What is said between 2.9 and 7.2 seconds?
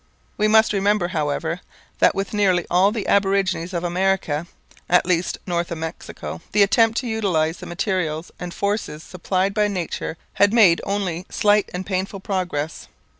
the aborigines of America, at least north of Mexico, the attempt to